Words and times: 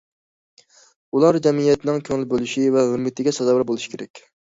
ئۇلار 1.17 1.37
جەمئىيەتنىڭ 1.47 2.01
كۆڭۈل 2.07 2.23
بۆلۈشى 2.31 2.65
ۋە 2.77 2.87
ھۆرمىتىگە 2.87 3.35
سازاۋەر 3.39 3.67
بولۇشى 3.73 3.93
كېرەك. 3.93 4.23